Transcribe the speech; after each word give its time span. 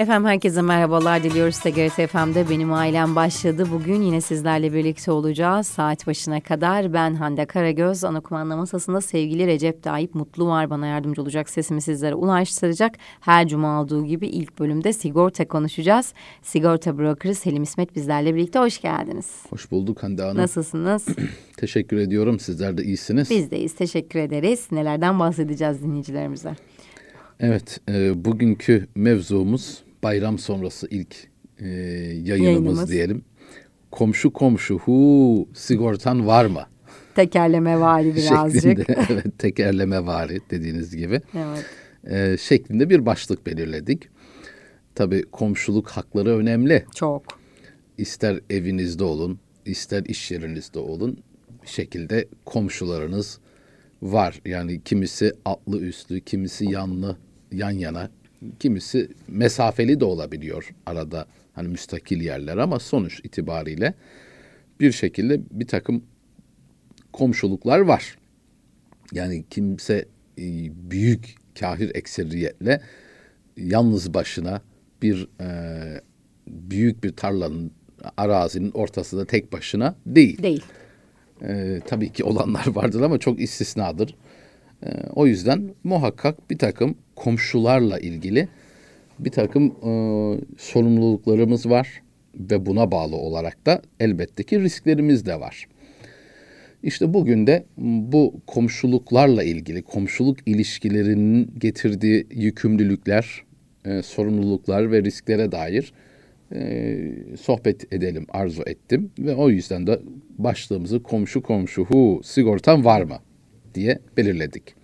Efendim 0.00 0.28
herkese 0.28 0.62
merhabalar 0.62 1.22
diliyoruz. 1.22 1.58
TGRT 1.58 2.10
FM'de 2.10 2.50
benim 2.50 2.72
ailem 2.72 3.16
başladı. 3.16 3.64
Bugün 3.72 4.02
yine 4.02 4.20
sizlerle 4.20 4.72
birlikte 4.72 5.12
olacağız. 5.12 5.66
Saat 5.66 6.06
başına 6.06 6.40
kadar 6.40 6.92
ben 6.92 7.14
Hande 7.14 7.46
Karagöz. 7.46 8.04
Ana 8.04 8.20
kumanda 8.20 8.56
masasında 8.56 9.00
sevgili 9.00 9.46
Recep 9.46 9.82
Tayyip 9.82 10.14
Mutlu 10.14 10.46
var. 10.46 10.70
Bana 10.70 10.86
yardımcı 10.86 11.22
olacak 11.22 11.50
sesimi 11.50 11.82
sizlere 11.82 12.14
ulaştıracak. 12.14 12.94
Her 13.20 13.48
cuma 13.48 13.82
olduğu 13.82 14.04
gibi 14.04 14.26
ilk 14.26 14.58
bölümde 14.58 14.92
sigorta 14.92 15.48
konuşacağız. 15.48 16.14
Sigorta 16.42 16.98
brokeri 16.98 17.34
Selim 17.34 17.62
İsmet 17.62 17.96
bizlerle 17.96 18.34
birlikte. 18.34 18.58
Hoş 18.58 18.80
geldiniz. 18.80 19.26
Hoş 19.50 19.70
bulduk 19.70 20.02
Hande 20.02 20.22
Hanım. 20.22 20.36
Nasılsınız? 20.36 21.06
Teşekkür 21.56 21.96
ediyorum. 21.96 22.40
Sizler 22.40 22.78
de 22.78 22.84
iyisiniz. 22.84 23.30
Biz 23.30 23.50
deyiz. 23.50 23.74
Teşekkür 23.74 24.18
ederiz. 24.18 24.68
Nelerden 24.72 25.18
bahsedeceğiz 25.18 25.82
dinleyicilerimize? 25.82 26.54
Evet, 27.40 27.80
e, 27.88 28.24
bugünkü 28.24 28.86
mevzumuz 28.94 29.89
bayram 30.02 30.38
sonrası 30.38 30.86
ilk 30.90 31.14
e, 31.58 31.66
yayınımız, 31.68 32.28
Yayınımız. 32.28 32.90
diyelim. 32.90 33.24
Komşu 33.90 34.32
komşu 34.32 34.78
hu 34.78 35.48
sigortan 35.54 36.26
var 36.26 36.44
mı? 36.44 36.62
Tekerleme 37.14 37.80
vari 37.80 38.14
birazcık. 38.16 38.62
Şeklinde, 38.62 38.96
evet, 39.10 39.38
tekerleme 39.38 40.06
vari 40.06 40.38
dediğiniz 40.50 40.96
gibi. 40.96 41.20
evet. 41.34 41.66
E, 42.04 42.36
şeklinde 42.40 42.90
bir 42.90 43.06
başlık 43.06 43.46
belirledik. 43.46 44.08
Tabii 44.94 45.22
komşuluk 45.22 45.88
hakları 45.90 46.36
önemli. 46.36 46.84
Çok. 46.94 47.22
İster 47.98 48.40
evinizde 48.50 49.04
olun, 49.04 49.38
ister 49.66 50.04
iş 50.04 50.30
yerinizde 50.30 50.78
olun. 50.78 51.18
Şekilde 51.64 52.28
komşularınız 52.44 53.38
var. 54.02 54.40
Yani 54.44 54.80
kimisi 54.84 55.32
atlı 55.44 55.80
üstlü, 55.80 56.20
kimisi 56.20 56.64
yanlı, 56.64 57.16
yan 57.52 57.70
yana, 57.70 58.10
kimisi 58.60 59.08
mesafeli 59.28 60.00
de 60.00 60.04
olabiliyor 60.04 60.74
arada 60.86 61.26
hani 61.52 61.68
müstakil 61.68 62.20
yerler 62.20 62.56
ama 62.56 62.78
sonuç 62.78 63.20
itibariyle 63.24 63.94
bir 64.80 64.92
şekilde 64.92 65.40
bir 65.50 65.66
takım 65.66 66.04
komşuluklar 67.12 67.78
var. 67.78 68.18
Yani 69.12 69.44
kimse 69.50 70.04
e, 70.38 70.44
büyük 70.90 71.34
kahir 71.60 71.94
ekseriyetle 71.94 72.80
yalnız 73.56 74.14
başına 74.14 74.62
bir 75.02 75.28
e, 75.40 75.50
büyük 76.48 77.04
bir 77.04 77.16
tarlanın 77.16 77.72
arazinin 78.16 78.70
ortasında 78.70 79.24
tek 79.24 79.52
başına 79.52 79.94
değil. 80.06 80.42
Değil. 80.42 80.64
E, 81.42 81.80
tabii 81.86 82.12
ki 82.12 82.24
olanlar 82.24 82.66
vardır 82.66 83.00
ama 83.00 83.18
çok 83.18 83.40
istisnadır. 83.40 84.14
E, 84.82 84.88
o 85.14 85.26
yüzden 85.26 85.70
muhakkak 85.84 86.50
bir 86.50 86.58
takım 86.58 86.94
komşularla 87.16 87.98
ilgili 87.98 88.48
bir 89.18 89.30
takım 89.30 89.66
e, 89.66 89.92
sorumluluklarımız 90.58 91.70
var 91.70 92.02
ve 92.34 92.66
buna 92.66 92.90
bağlı 92.90 93.16
olarak 93.16 93.66
da 93.66 93.82
elbette 94.00 94.42
ki 94.42 94.60
risklerimiz 94.60 95.26
de 95.26 95.40
var. 95.40 95.66
İşte 96.82 97.14
bugün 97.14 97.46
de 97.46 97.64
bu 98.12 98.34
komşuluklarla 98.46 99.42
ilgili, 99.42 99.82
komşuluk 99.82 100.38
ilişkilerinin 100.46 101.54
getirdiği 101.58 102.26
yükümlülükler, 102.30 103.42
e, 103.84 104.02
sorumluluklar 104.02 104.92
ve 104.92 105.02
risklere 105.02 105.52
dair 105.52 105.92
e, 106.54 106.96
sohbet 107.40 107.92
edelim 107.92 108.26
arzu 108.28 108.62
ettim. 108.66 109.10
Ve 109.18 109.34
o 109.34 109.50
yüzden 109.50 109.86
de 109.86 110.00
başlığımızı 110.38 111.02
komşu 111.02 111.42
komşu 111.42 111.84
hu 111.84 112.20
sigortan 112.24 112.84
var 112.84 113.02
mı 113.02 113.16
diye 113.74 113.98
belirledik. 114.16 114.74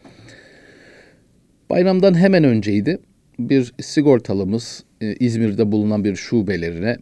Bayramdan 1.71 2.15
hemen 2.15 2.45
önceydi. 2.45 2.99
Bir 3.39 3.75
sigortalımız 3.81 4.85
e, 5.01 5.15
İzmir'de 5.15 5.73
bulunan 5.73 6.05
bir 6.05 6.17
şubelerine 6.17 6.97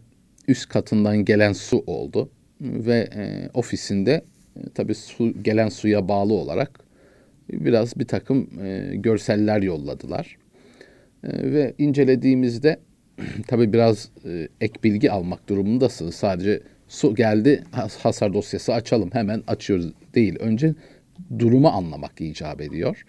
üst 0.47 0.69
katından 0.69 1.25
gelen 1.25 1.53
su 1.53 1.83
oldu. 1.87 2.29
Ve 2.61 3.09
e, 3.15 3.49
ofisinde 3.53 4.21
e, 4.55 4.59
tabii 4.73 4.95
su, 4.95 5.43
gelen 5.43 5.69
suya 5.69 6.07
bağlı 6.07 6.33
olarak 6.33 6.79
biraz 7.51 7.99
bir 7.99 8.07
takım 8.07 8.49
görseller 8.93 9.61
yolladılar. 9.61 10.37
Ve 11.23 11.73
incelediğimizde 11.77 12.79
tabii 13.47 13.73
biraz 13.73 14.11
ek 14.61 14.73
bilgi 14.83 15.11
almak 15.11 15.49
durumundasınız. 15.49 16.15
Sadece 16.15 16.61
su 16.87 17.15
geldi 17.15 17.63
has- 17.71 17.97
hasar 17.97 18.33
dosyası 18.33 18.73
açalım 18.73 19.09
hemen 19.13 19.43
açıyoruz 19.47 19.93
değil. 20.15 20.35
Önce 20.39 20.73
durumu 21.39 21.67
anlamak 21.67 22.21
icap 22.21 22.61
ediyor. 22.61 23.05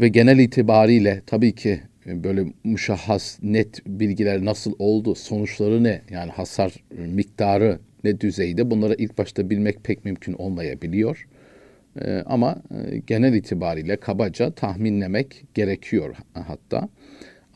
Ve 0.00 0.08
genel 0.08 0.38
itibariyle 0.38 1.22
tabii 1.26 1.54
ki 1.54 1.80
e, 2.06 2.24
böyle 2.24 2.44
muşahhas 2.64 3.38
net 3.42 3.86
bilgiler 3.86 4.44
nasıl 4.44 4.72
oldu, 4.78 5.14
sonuçları 5.14 5.84
ne, 5.84 6.02
yani 6.10 6.30
hasar 6.30 6.74
e, 6.98 7.06
miktarı 7.06 7.78
ne 8.04 8.20
düzeyde 8.20 8.70
bunları 8.70 8.94
ilk 8.98 9.18
başta 9.18 9.50
bilmek 9.50 9.84
pek 9.84 10.04
mümkün 10.04 10.32
olmayabiliyor. 10.32 11.28
E, 12.00 12.22
ama 12.26 12.62
e, 12.70 12.98
genel 12.98 13.34
itibariyle 13.34 13.96
kabaca 13.96 14.50
tahminlemek 14.50 15.44
gerekiyor 15.54 16.16
hatta. 16.34 16.88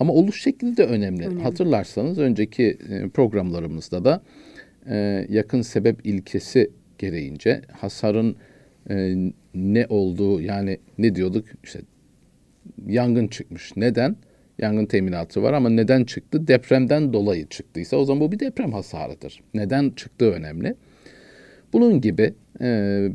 Ama 0.01 0.13
oluş 0.13 0.43
şekli 0.43 0.77
de 0.77 0.85
önemli. 0.85 1.27
Önemli. 1.27 1.43
Hatırlarsanız 1.43 2.19
önceki 2.19 2.79
programlarımızda 3.15 4.05
da 4.05 4.23
yakın 5.29 5.63
sebep 5.63 6.07
ilkesi 6.07 6.71
gereğince 6.99 7.63
hasarın 7.73 8.37
e, 8.91 9.15
ne 9.55 9.87
olduğu 9.89 10.41
yani 10.41 10.79
ne 10.99 11.15
diyorduk 11.15 11.45
işte 11.65 11.81
yangın 12.87 13.29
çıkmış. 13.29 13.77
Neden? 13.77 14.17
Yangın 14.59 14.87
teminatı 14.87 15.43
var 15.43 15.53
ama 15.53 15.69
neden 15.69 16.05
çıktı? 16.05 16.49
Depremden 16.49 17.13
dolayı 17.13 17.47
çıktıysa 17.47 17.97
o 17.97 18.05
zaman 18.05 18.21
bu 18.21 18.33
bir 18.33 18.41
deprem 18.41 18.73
hasarıdır. 18.73 19.41
Neden 19.55 19.91
çıktığı 19.91 20.31
önemli. 20.31 20.75
Bunun 21.73 22.01
gibi 22.01 22.35
e, 22.61 22.67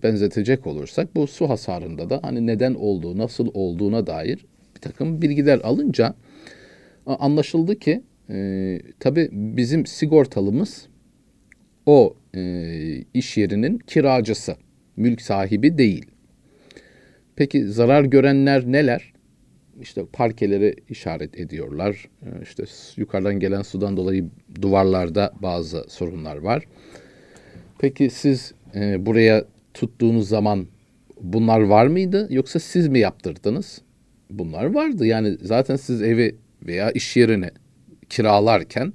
benzetecek 0.04 0.68
olursak 0.68 1.16
bu 1.16 1.28
su 1.28 1.50
hasarında 1.50 2.10
da 2.10 2.20
hani 2.24 2.48
neden 2.48 2.74
olduğu, 2.74 3.18
nasıl 3.18 3.48
olduğuna 3.54 4.08
dair 4.08 4.46
bir 4.76 4.82
takım 4.82 5.22
bilgiler 5.22 5.60
alınca 5.64 6.14
anlaşıldı 7.06 7.80
ki 7.80 8.04
e, 8.30 8.80
tabii 9.00 9.30
bizim 9.32 9.86
sigortalımız 9.86 10.88
o 11.86 12.16
e, 12.36 12.42
iş 13.14 13.38
yerinin 13.38 13.78
kiracısı, 13.78 14.56
mülk 15.00 15.22
sahibi 15.22 15.78
değil. 15.78 16.06
Peki 17.36 17.68
zarar 17.68 18.04
görenler 18.04 18.64
neler? 18.66 19.14
İşte 19.82 20.06
parkeleri 20.14 20.76
işaret 20.90 21.40
ediyorlar. 21.40 22.10
Ee, 22.24 22.28
İşte 22.44 22.64
yukarıdan 22.98 23.40
gelen 23.40 23.62
sudan 23.62 23.98
dolayı 23.98 24.26
duvarlarda 24.62 25.34
bazı 25.42 25.86
sorunlar 25.90 26.38
var. 26.38 26.64
Peki 27.80 28.10
siz 28.10 28.54
e, 28.76 29.06
buraya 29.06 29.46
tuttuğunuz 29.74 30.30
zaman 30.30 30.68
bunlar 31.22 31.60
var 31.60 31.88
mıydı 31.88 32.28
yoksa 32.30 32.60
siz 32.60 32.88
mi 32.88 33.00
yaptırdınız? 33.00 33.82
Bunlar 34.30 34.66
vardı. 34.66 35.06
Yani 35.06 35.38
zaten 35.42 35.76
siz 35.76 36.02
evi 36.02 36.36
veya 36.68 36.92
iş 36.92 37.18
yerini 37.18 37.50
kiralarken 38.10 38.94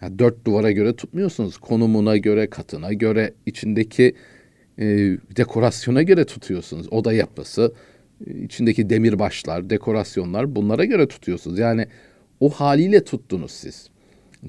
ha, 0.00 0.18
dört 0.18 0.46
duvara 0.46 0.70
göre 0.70 0.96
tutmuyorsunuz. 0.96 1.58
Konumuna 1.58 2.16
göre, 2.16 2.50
katına 2.50 2.92
göre, 2.92 3.32
içindeki 3.46 4.14
e, 4.78 4.84
dekorasyona 5.36 6.02
göre 6.02 6.24
tutuyorsunuz. 6.24 6.86
Oda 6.90 7.12
yapısı, 7.12 7.72
içindeki 8.42 8.90
demirbaşlar, 8.90 9.70
dekorasyonlar 9.70 10.56
bunlara 10.56 10.84
göre 10.84 11.08
tutuyorsunuz. 11.08 11.58
Yani 11.58 11.86
o 12.40 12.50
haliyle 12.50 13.04
tuttunuz 13.04 13.50
siz. 13.50 13.88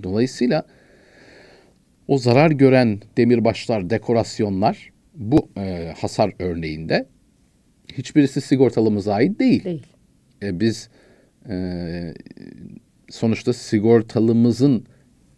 Dolayısıyla 0.03 0.65
o 2.07 2.17
zarar 2.17 2.51
gören 2.51 3.01
demirbaşlar, 3.17 3.89
dekorasyonlar 3.89 4.89
bu 5.15 5.49
e, 5.57 5.93
hasar 5.97 6.33
örneğinde 6.39 7.07
hiçbirisi 7.93 8.41
sigortalımıza 8.41 9.13
ait 9.13 9.39
değil. 9.39 9.63
Değil. 9.63 9.85
E, 10.43 10.59
biz 10.59 10.89
e, 11.49 12.13
sonuçta 13.09 13.53
sigortalımızın 13.53 14.85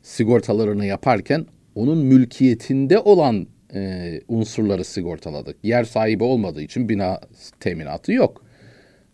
sigortalarını 0.01 0.85
yaparken 0.85 1.45
onun 1.75 1.97
mülkiyetinde 1.97 2.99
olan 2.99 3.47
e, 3.73 4.21
unsurları 4.27 4.83
sigortaladık. 4.83 5.57
Yer 5.63 5.83
sahibi 5.83 6.23
olmadığı 6.23 6.61
için 6.61 6.89
bina 6.89 7.19
teminatı 7.59 8.13
yok. 8.13 8.45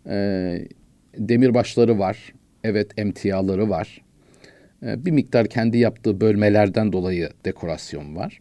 E, 0.09 0.15
demirbaşları 1.17 1.99
var. 1.99 2.33
Evet 2.63 2.91
emtiaları 2.97 3.69
var. 3.69 4.01
E, 4.85 5.05
bir 5.05 5.11
miktar 5.11 5.47
kendi 5.47 5.77
yaptığı 5.77 6.21
bölmelerden 6.21 6.93
dolayı 6.93 7.29
dekorasyon 7.45 8.15
var. 8.15 8.39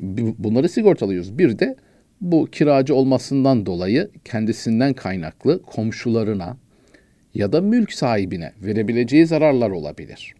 Bu- 0.00 0.34
Bunları 0.38 0.68
sigortalıyoruz. 0.68 1.38
Bir 1.38 1.58
de 1.58 1.76
bu 2.20 2.46
kiracı 2.52 2.94
olmasından 2.94 3.66
dolayı 3.66 4.10
kendisinden 4.24 4.94
kaynaklı 4.94 5.62
komşularına 5.62 6.56
ya 7.34 7.52
da 7.52 7.60
mülk 7.60 7.92
sahibine 7.92 8.52
verebileceği 8.62 9.26
zararlar 9.26 9.70
olabilir. 9.70 10.34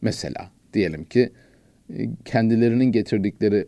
Mesela 0.00 0.50
diyelim 0.72 1.04
ki 1.04 1.30
e, 1.98 2.08
kendilerinin 2.24 2.92
getirdikleri 2.92 3.66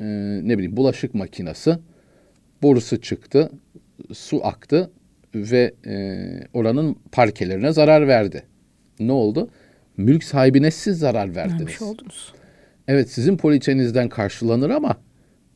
e, 0.00 0.04
ne 0.42 0.58
bileyim 0.58 0.76
bulaşık 0.76 1.14
makinesi 1.14 1.76
borusu 2.62 3.00
çıktı, 3.00 3.50
su 4.12 4.46
aktı 4.46 4.90
ve 5.34 5.74
e, 5.86 5.94
oranın 6.54 6.96
parkelerine 7.12 7.72
zarar 7.72 8.08
verdi. 8.08 8.42
ne 9.00 9.12
oldu? 9.12 9.50
Mülk 9.96 10.24
sahibine 10.24 10.70
siz 10.70 10.98
zarar 10.98 11.36
verdiniz. 11.36 11.60
Vermiş 11.60 11.82
oldunuz. 11.82 12.32
Evet 12.88 13.10
sizin 13.10 13.36
poliçenizden 13.36 14.08
karşılanır 14.08 14.70
ama 14.70 14.96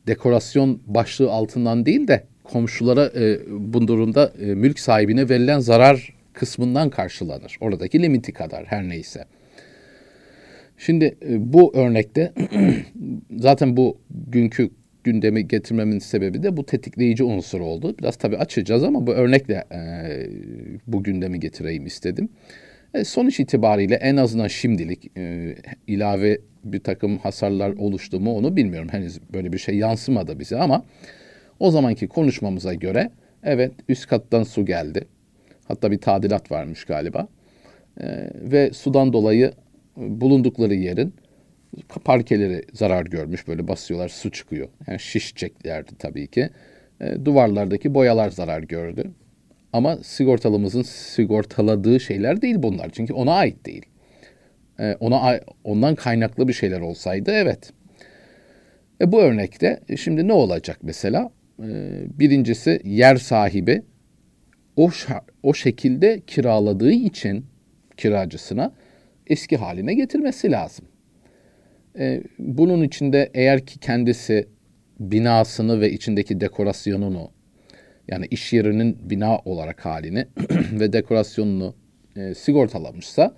dekorasyon 0.07 0.81
başlığı 0.85 1.31
altından 1.31 1.85
değil 1.85 2.07
de 2.07 2.23
komşulara 2.43 3.05
e, 3.05 3.39
bu 3.49 3.87
durumda 3.87 4.33
e, 4.41 4.45
mülk 4.45 4.79
sahibine 4.79 5.29
verilen 5.29 5.59
zarar 5.59 6.15
kısmından 6.33 6.89
karşılanır. 6.89 7.57
Oradaki 7.61 8.01
limiti 8.01 8.33
kadar 8.33 8.65
her 8.65 8.89
neyse. 8.89 9.25
Şimdi 10.77 11.05
e, 11.29 11.53
bu 11.53 11.75
örnekte 11.75 12.33
zaten 13.37 13.77
bu 13.77 13.97
günkü 14.09 14.69
gündemi 15.03 15.47
getirmemin 15.47 15.99
sebebi 15.99 16.43
de 16.43 16.57
bu 16.57 16.65
tetikleyici 16.65 17.23
unsur 17.23 17.59
oldu. 17.59 17.95
Biraz 17.99 18.15
tabii 18.15 18.37
açacağız 18.37 18.83
ama 18.83 19.07
bu 19.07 19.13
örnekle 19.13 19.63
e, 19.71 19.79
bu 20.87 21.03
gündemi 21.03 21.39
getireyim 21.39 21.85
istedim. 21.85 22.29
E, 22.93 23.03
sonuç 23.03 23.39
itibariyle 23.39 23.95
en 23.95 24.15
azından 24.15 24.47
şimdilik 24.47 25.17
e, 25.17 25.55
ilave 25.87 26.37
bir 26.63 26.79
takım 26.79 27.17
hasarlar 27.17 27.69
oluştu 27.69 28.19
mu 28.19 28.37
onu 28.37 28.55
bilmiyorum. 28.55 28.89
Henüz 28.91 29.19
böyle 29.33 29.53
bir 29.53 29.57
şey 29.57 29.77
yansımadı 29.77 30.39
bize 30.39 30.57
ama 30.57 30.85
o 31.59 31.71
zamanki 31.71 32.07
konuşmamıza 32.07 32.73
göre 32.73 33.11
evet 33.43 33.71
üst 33.89 34.07
kattan 34.07 34.43
su 34.43 34.65
geldi. 34.65 35.05
Hatta 35.67 35.91
bir 35.91 35.97
tadilat 35.97 36.51
varmış 36.51 36.85
galiba. 36.85 37.27
E, 38.01 38.29
ve 38.41 38.71
sudan 38.73 39.13
dolayı 39.13 39.51
bulundukları 39.97 40.75
yerin 40.75 41.13
parkeleri 42.05 42.61
zarar 42.73 43.05
görmüş 43.05 43.47
böyle 43.47 43.67
basıyorlar 43.67 44.09
su 44.09 44.31
çıkıyor. 44.31 44.67
Yani 44.87 44.99
şişeceklerdi 44.99 45.91
tabii 45.99 46.27
ki. 46.27 46.49
E, 47.01 47.25
duvarlardaki 47.25 47.93
boyalar 47.93 48.29
zarar 48.29 48.63
gördü. 48.63 49.11
Ama 49.73 49.97
sigortalımızın 49.97 50.81
sigortaladığı 50.81 51.99
şeyler 51.99 52.41
değil 52.41 52.55
bunlar. 52.57 52.89
Çünkü 52.89 53.13
ona 53.13 53.33
ait 53.33 53.65
değil. 53.65 53.85
E, 54.79 54.95
ona 54.99 55.39
ondan 55.63 55.95
kaynaklı 55.95 56.47
bir 56.47 56.53
şeyler 56.53 56.79
olsaydı 56.79 57.31
evet. 57.31 57.73
E, 59.01 59.11
bu 59.11 59.21
örnekte 59.21 59.79
e, 59.89 59.97
şimdi 59.97 60.27
ne 60.27 60.33
olacak 60.33 60.79
mesela? 60.81 61.31
E, 61.59 61.67
birincisi 62.19 62.81
yer 62.83 63.15
sahibi 63.15 63.81
o 64.75 64.89
o 65.43 65.53
şekilde 65.53 66.21
kiraladığı 66.27 66.91
için 66.91 67.45
kiracısına 67.97 68.73
eski 69.27 69.57
haline 69.57 69.93
getirmesi 69.93 70.51
lazım. 70.51 70.85
E, 71.99 72.23
bunun 72.39 72.83
içinde 72.83 73.31
eğer 73.33 73.65
ki 73.65 73.79
kendisi 73.79 74.47
binasını 74.99 75.81
ve 75.81 75.91
içindeki 75.91 76.41
dekorasyonunu 76.41 77.31
yani 78.07 78.25
iş 78.31 78.53
yerinin 78.53 78.97
bina 79.09 79.37
olarak 79.37 79.85
halini 79.85 80.27
ve 80.71 80.93
dekorasyonunu 80.93 81.75
e, 82.15 82.33
sigortalamışsa 82.33 83.35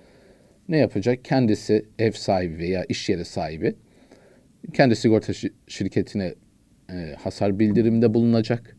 ne 0.69 0.77
yapacak? 0.77 1.25
Kendisi 1.25 1.85
ev 1.99 2.11
sahibi 2.11 2.57
veya 2.57 2.85
iş 2.89 3.09
yeri 3.09 3.25
sahibi 3.25 3.75
kendi 4.73 4.95
sigorta 4.95 5.33
şirketine 5.67 6.33
e, 6.91 7.15
hasar 7.19 7.59
bildirimde 7.59 8.13
bulunacak. 8.13 8.77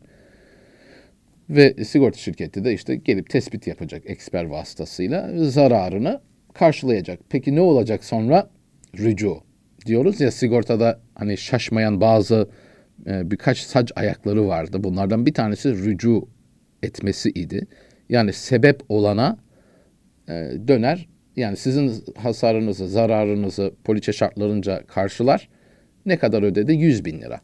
Ve 1.49 1.85
sigorta 1.85 2.17
şirketi 2.17 2.65
de 2.65 2.73
işte 2.73 2.95
gelip 2.95 3.29
tespit 3.29 3.67
yapacak 3.67 4.03
eksper 4.05 4.43
vasıtasıyla 4.43 5.45
zararını 5.45 6.21
karşılayacak. 6.59 7.19
Peki 7.29 7.55
ne 7.55 7.61
olacak 7.61 8.03
sonra? 8.03 8.49
Rücu 8.97 9.37
diyoruz 9.85 10.21
ya 10.21 10.31
sigortada 10.31 10.99
hani 11.15 11.37
şaşmayan 11.37 12.01
bazı 12.01 12.49
e, 13.07 13.31
birkaç 13.31 13.57
sac 13.57 13.91
ayakları 13.95 14.47
vardı. 14.47 14.83
Bunlardan 14.83 15.25
bir 15.25 15.33
tanesi 15.33 15.75
rücu 15.75 16.29
etmesi 16.83 17.29
idi. 17.29 17.67
Yani 18.09 18.33
sebep 18.33 18.81
olana 18.89 19.37
e, 20.29 20.33
döner. 20.67 21.09
Yani 21.35 21.57
sizin 21.57 22.03
hasarınızı, 22.17 22.87
zararınızı 22.87 23.73
poliçe 23.83 24.13
şartlarınca 24.13 24.83
karşılar. 24.87 25.49
Ne 26.05 26.17
kadar 26.17 26.43
ödedi? 26.43 26.73
100 26.73 27.05
bin 27.05 27.21
lira. 27.21 27.41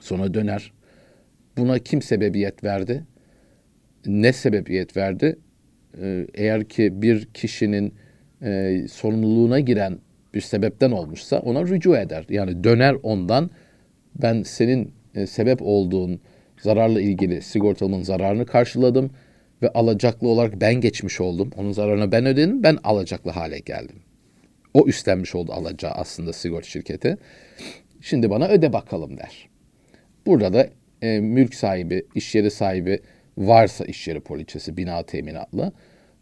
Sonra 0.00 0.34
döner. 0.34 0.72
Buna 1.56 1.78
kim 1.78 2.02
sebebiyet 2.02 2.64
verdi? 2.64 3.04
Ne 4.06 4.32
sebebiyet 4.32 4.96
verdi? 4.96 5.38
Ee, 6.00 6.26
eğer 6.34 6.64
ki 6.64 7.02
bir 7.02 7.24
kişinin 7.24 7.94
e, 8.44 8.82
sorumluluğuna 8.88 9.60
giren 9.60 9.98
bir 10.34 10.40
sebepten 10.40 10.90
olmuşsa 10.90 11.38
ona 11.38 11.62
rücu 11.62 11.96
eder. 11.96 12.26
Yani 12.28 12.64
döner 12.64 12.96
ondan 13.02 13.50
ben 14.22 14.42
senin 14.42 14.92
e, 15.14 15.26
sebep 15.26 15.58
olduğun 15.62 16.20
zararla 16.60 17.00
ilgili 17.00 17.42
sigortalımın 17.42 18.02
zararını 18.02 18.46
karşıladım 18.46 19.10
ve 19.62 19.68
alacaklı 19.68 20.28
olarak 20.28 20.60
ben 20.60 20.74
geçmiş 20.74 21.20
oldum. 21.20 21.50
Onun 21.56 21.72
zararını 21.72 22.12
ben 22.12 22.26
ödedim, 22.26 22.62
ben 22.62 22.78
alacaklı 22.84 23.30
hale 23.30 23.58
geldim. 23.58 23.96
O 24.74 24.86
üstlenmiş 24.86 25.34
oldu 25.34 25.52
alacağı 25.52 25.92
aslında 25.92 26.32
sigorta 26.32 26.68
şirketi. 26.68 27.16
Şimdi 28.00 28.30
bana 28.30 28.48
öde 28.48 28.72
bakalım 28.72 29.18
der. 29.18 29.48
Burada 30.26 30.52
da 30.52 30.68
e, 31.02 31.20
mülk 31.20 31.54
sahibi, 31.54 32.06
iş 32.14 32.34
yeri 32.34 32.50
sahibi 32.50 33.00
varsa 33.38 33.84
iş 33.84 34.08
yeri 34.08 34.20
poliçesi, 34.20 34.76
bina 34.76 35.02
teminatlı 35.02 35.72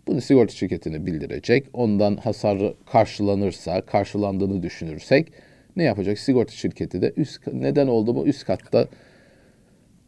bunu 0.07 0.21
sigorta 0.21 0.55
şirketine 0.55 1.07
bildirecek. 1.07 1.67
Ondan 1.73 2.17
hasarı 2.17 2.75
karşılanırsa, 2.93 3.81
karşılandığını 3.81 4.63
düşünürsek 4.63 5.33
ne 5.77 5.83
yapacak? 5.83 6.19
Sigorta 6.19 6.53
şirketi 6.53 7.03
de 7.03 7.13
üst 7.17 7.47
neden 7.53 7.87
oldu 7.87 8.15
mu 8.15 8.27
üst 8.27 8.45
katta 8.45 8.89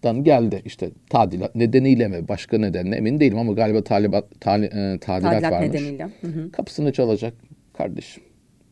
dan 0.03 0.25
geldi 0.25 0.63
işte 0.65 0.91
tadilat 1.11 1.55
nedeniyle 1.55 2.09
mi 2.09 2.29
başka 2.29 2.59
nedenle 2.59 2.97
emin 2.97 3.21
değilim 3.21 3.39
ama 3.39 3.53
galiba 3.53 3.85
talibat, 3.85 4.25
tali, 4.41 4.65
e, 4.67 4.71
tadilat, 4.71 5.01
tadilat 5.01 5.53
varmış. 5.53 5.69
nedeniyle. 5.69 6.09
Hı 6.21 6.27
hı. 6.27 6.53
Kapısını 6.53 6.93
çalacak 6.93 7.35
kardeşim. 7.73 8.23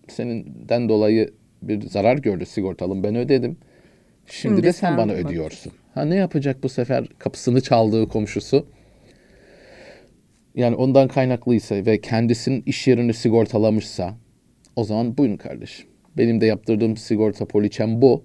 Seninden 0.09 0.89
dolayı 0.89 1.31
bir 1.63 1.83
zarar 1.83 2.19
gördü 2.19 2.47
sigortalım 2.47 3.03
ben 3.03 3.17
ödedim. 3.17 3.57
Şimdi, 4.27 4.55
Şimdi 4.55 4.67
de 4.67 4.73
sen, 4.73 4.89
sen 4.89 4.99
bana 4.99 5.13
ödüyorsun. 5.13 5.73
Ha 5.95 6.05
ne 6.05 6.17
yapacak 6.17 6.63
bu 6.63 6.69
sefer 6.69 7.07
kapısını 7.19 7.61
çaldığı 7.61 8.09
komşusu? 8.09 8.67
Yani 10.55 10.77
ondan 10.77 11.09
kaynaklıysa 11.09 11.75
ve 11.75 12.01
kendisinin 12.01 12.63
iş 12.67 12.89
yerini 12.89 13.15
sigortalamışsa 13.15 14.15
o 14.77 14.85
zaman 14.85 15.17
buyurun 15.17 15.37
kardeşim. 15.37 15.87
Benim 16.17 16.41
de 16.41 16.47
yaptırdığım 16.47 16.97
sigorta 16.97 17.45
poliçem 17.45 18.03
bu. 18.03 18.25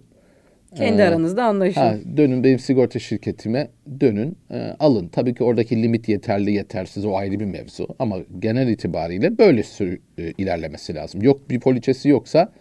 Kendi 0.75 1.01
ee, 1.01 1.05
aranızda 1.05 1.43
anlaşın. 1.43 1.81
Ha, 1.81 1.95
dönün 2.17 2.43
benim 2.43 2.59
sigorta 2.59 2.99
şirketime 2.99 3.67
dönün 3.99 4.37
e, 4.51 4.75
alın. 4.79 5.07
Tabii 5.07 5.33
ki 5.33 5.43
oradaki 5.43 5.83
limit 5.83 6.09
yeterli 6.09 6.51
yetersiz 6.51 7.05
o 7.05 7.15
ayrı 7.15 7.39
bir 7.39 7.45
mevzu. 7.45 7.87
Ama 7.99 8.17
genel 8.39 8.67
itibariyle 8.67 9.37
böyle 9.37 9.63
sürü, 9.63 9.99
e, 10.17 10.33
ilerlemesi 10.37 10.95
lazım. 10.95 11.21
Yok 11.21 11.49
bir 11.49 11.59
poliçesi 11.59 12.09
yoksa 12.09 12.51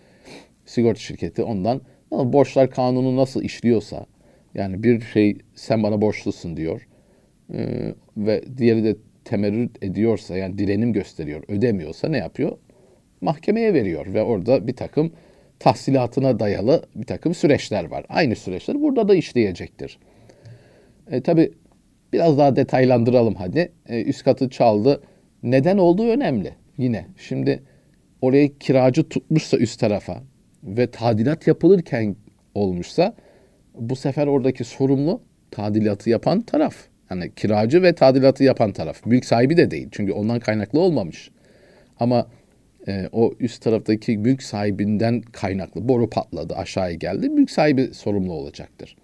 sigorta 0.67 1.00
şirketi 1.00 1.43
ondan 1.43 1.81
ama 2.11 2.33
borçlar 2.33 2.71
kanunu 2.71 3.17
nasıl 3.17 3.43
işliyorsa 3.43 4.07
yani 4.55 4.83
bir 4.83 5.00
şey 5.00 5.38
sen 5.55 5.83
bana 5.83 6.00
borçlusun 6.00 6.57
diyor 6.57 6.88
e, 7.55 7.93
ve 8.17 8.45
diğeri 8.59 8.85
de 8.85 8.97
temerrüt 9.26 9.83
ediyorsa 9.83 10.37
yani 10.37 10.59
direnim 10.59 10.92
gösteriyor 10.92 11.42
ödemiyorsa 11.49 12.09
ne 12.09 12.18
yapıyor? 12.18 12.59
Mahkemeye 13.21 13.75
veriyor 13.75 14.14
ve 14.14 14.23
orada 14.23 14.66
bir 14.66 14.76
takım 14.76 15.12
tahsilatına 15.59 16.38
dayalı 16.38 16.83
bir 16.95 17.06
takım 17.06 17.35
süreçler 17.35 17.85
var. 17.85 18.04
Aynı 18.09 18.37
süreçler 18.37 18.80
burada 18.83 19.09
da 19.09 19.14
işleyecektir. 19.14 19.99
E, 21.11 21.21
tabii 21.21 21.52
biraz 22.12 22.38
daha 22.38 22.56
detaylandıralım 22.56 23.35
hadi. 23.35 23.73
E, 23.88 24.02
üst 24.02 24.25
katı 24.25 24.50
çaldı. 24.50 25.02
Neden 25.42 25.78
olduğu 25.78 26.09
önemli 26.09 26.52
yine. 26.78 27.06
Şimdi 27.18 27.62
oraya 28.21 28.59
kiracı 28.59 29.09
tutmuşsa 29.09 29.56
üst 29.56 29.80
tarafa 29.80 30.23
ve 30.62 30.90
tadilat 30.90 31.47
yapılırken 31.47 32.16
olmuşsa 32.54 33.14
bu 33.75 33.97
sefer 33.97 34.26
oradaki 34.26 34.64
sorumlu 34.64 35.21
tadilatı 35.50 36.11
yapan 36.11 36.40
taraf. 36.40 36.75
Yani 37.11 37.35
kiracı 37.35 37.83
ve 37.83 37.95
tadilatı 37.95 38.45
yapan 38.45 38.73
taraf. 38.73 39.07
Mülk 39.07 39.25
sahibi 39.25 39.57
de 39.57 39.71
değil. 39.71 39.89
Çünkü 39.93 40.13
ondan 40.13 40.41
kaynaklı 40.41 40.81
olmamış. 40.81 41.31
Ama 42.01 42.27
e, 42.89 43.09
o 43.13 43.33
üst 43.41 43.63
taraftaki 43.63 44.19
mülk 44.19 44.43
sahibinden 44.43 45.21
kaynaklı 45.21 45.89
boru 45.89 46.11
patladı 46.11 46.55
aşağıya 46.55 46.95
geldi. 46.95 47.29
Mülk 47.29 47.51
sahibi 47.51 47.95
sorumlu 47.95 48.33
olacaktır. 48.33 48.97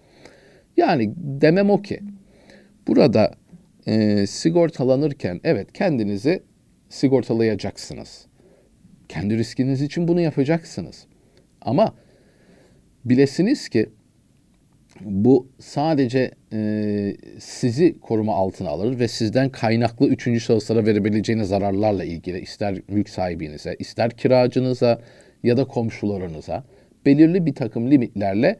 Yani 0.77 1.13
demem 1.17 1.69
o 1.69 1.81
ki 1.81 1.99
burada 2.87 3.31
e, 3.87 4.27
sigortalanırken 4.27 5.39
evet 5.43 5.73
kendinizi 5.73 6.43
sigortalayacaksınız. 6.89 8.25
Kendi 9.09 9.37
riskiniz 9.37 9.81
için 9.81 10.07
bunu 10.07 10.21
yapacaksınız. 10.21 11.05
Ama 11.61 11.95
bilesiniz 13.05 13.69
ki 13.69 13.89
bu 15.01 15.47
sadece 15.59 16.31
e, 16.53 17.15
sizi 17.39 17.99
koruma 17.99 18.33
altına 18.33 18.69
alır 18.69 18.99
ve 18.99 19.07
sizden 19.07 19.49
kaynaklı 19.49 20.07
üçüncü 20.07 20.39
şahıslara 20.39 20.85
verebileceğiniz 20.85 21.47
zararlarla 21.47 22.03
ilgili 22.03 22.39
ister 22.39 22.81
mülk 22.87 23.09
sahibinize, 23.09 23.75
ister 23.79 24.11
kiracınıza 24.11 25.01
ya 25.43 25.57
da 25.57 25.65
komşularınıza 25.65 26.63
belirli 27.05 27.45
bir 27.45 27.55
takım 27.55 27.91
limitlerle 27.91 28.57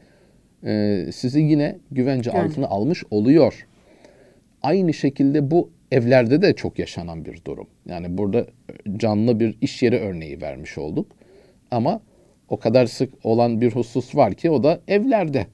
e, 0.64 1.04
sizi 1.14 1.40
yine 1.40 1.78
güvence 1.90 2.30
yani. 2.34 2.42
altına 2.42 2.66
almış 2.66 3.04
oluyor. 3.10 3.66
Aynı 4.62 4.94
şekilde 4.94 5.50
bu 5.50 5.70
evlerde 5.92 6.42
de 6.42 6.52
çok 6.52 6.78
yaşanan 6.78 7.24
bir 7.24 7.44
durum. 7.44 7.66
Yani 7.88 8.18
burada 8.18 8.46
canlı 8.96 9.40
bir 9.40 9.56
iş 9.60 9.82
yeri 9.82 9.98
örneği 9.98 10.40
vermiş 10.40 10.78
olduk. 10.78 11.06
Ama 11.70 12.00
o 12.48 12.56
kadar 12.56 12.86
sık 12.86 13.26
olan 13.26 13.60
bir 13.60 13.72
husus 13.72 14.16
var 14.16 14.34
ki 14.34 14.50
o 14.50 14.62
da 14.62 14.80
evlerde. 14.88 15.46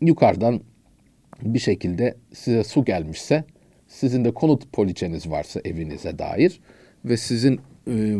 Yukarıdan 0.00 0.60
bir 1.42 1.58
şekilde 1.58 2.16
size 2.32 2.64
su 2.64 2.84
gelmişse, 2.84 3.44
sizin 3.88 4.24
de 4.24 4.30
konut 4.30 4.72
poliçeniz 4.72 5.30
varsa 5.30 5.60
evinize 5.64 6.18
dair 6.18 6.60
ve 7.04 7.16
sizin 7.16 7.60
e, 7.88 8.16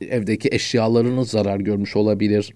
evdeki 0.00 0.48
eşyalarınız 0.52 1.30
zarar 1.30 1.60
görmüş 1.60 1.96
olabilir. 1.96 2.54